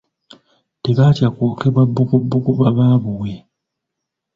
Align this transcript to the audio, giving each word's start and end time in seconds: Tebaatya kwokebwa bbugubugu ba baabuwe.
Tebaatya 0.83 1.27
kwokebwa 1.35 1.81
bbugubugu 1.89 2.51
ba 2.59 2.69
baabuwe. 2.77 3.33